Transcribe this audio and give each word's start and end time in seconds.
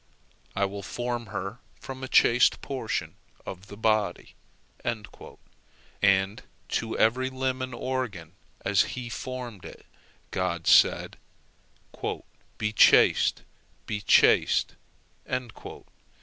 I 0.55 0.65
will 0.65 0.81
form 0.81 1.27
her 1.27 1.59
from 1.79 2.03
a 2.03 2.07
chaste 2.07 2.59
portion 2.63 3.17
of 3.45 3.67
the 3.67 3.77
body," 3.77 4.33
and 4.83 5.05
to 6.69 6.97
every 6.97 7.29
limb 7.29 7.61
and 7.61 7.75
organ 7.75 8.33
as 8.65 8.81
He 8.97 9.09
formed 9.09 9.63
it, 9.63 9.85
God 10.31 10.65
said, 10.65 11.17
"Be 12.57 12.73
chaste! 12.73 13.43
Be 13.85 14.01
chaste!" 14.01 14.73